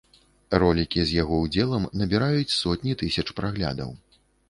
Ролікі 0.63 1.03
з 1.09 1.17
яго 1.21 1.35
удзелам 1.49 1.87
набіраюць 2.01 2.57
сотні 2.61 2.99
тысяч 3.07 3.27
праглядаў. 3.43 3.99